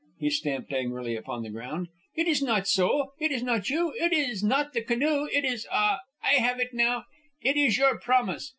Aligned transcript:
He 0.17 0.31
stamped 0.31 0.73
angrily 0.73 1.15
upon 1.15 1.43
the 1.43 1.51
ground. 1.51 1.89
"It 2.15 2.27
is 2.27 2.41
not 2.41 2.67
so. 2.67 3.11
It 3.19 3.31
is 3.31 3.43
not 3.43 3.69
you. 3.69 3.93
It 3.93 4.11
is 4.11 4.41
not 4.43 4.73
the 4.73 4.81
canoe. 4.81 5.27
It 5.31 5.45
is 5.45 5.67
ah! 5.71 5.99
I 6.23 6.37
have 6.39 6.59
it 6.59 6.73
now! 6.73 7.05
It 7.43 7.55
is 7.55 7.77
your 7.77 7.99
promise. 7.99 8.49